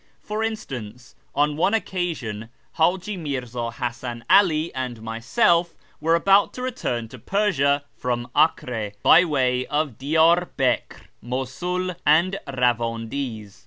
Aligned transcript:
Por 0.27 0.43
instance, 0.43 1.13
on 1.35 1.57
one 1.57 1.75
occasion 1.75 2.49
Haji 2.79 3.17
Mirza 3.17 3.69
Hasan 3.69 4.25
'All 4.27 4.71
and 4.73 4.99
myself 5.03 5.75
were 5.99 6.15
about 6.15 6.55
to 6.55 6.63
return 6.63 7.07
to 7.09 7.19
Persia 7.19 7.83
from 7.95 8.27
Acre 8.35 8.93
by 9.03 9.23
way 9.23 9.67
of 9.67 9.99
Diyar 9.99 10.49
Bekr, 10.57 11.01
Mosul, 11.21 11.93
and 12.03 12.39
Ptawandi'z. 12.47 13.57